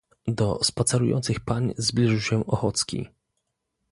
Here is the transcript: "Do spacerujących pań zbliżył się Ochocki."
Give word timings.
"Do 0.27 0.59
spacerujących 0.63 1.39
pań 1.39 1.73
zbliżył 1.77 2.19
się 2.19 2.45
Ochocki." 2.47 3.07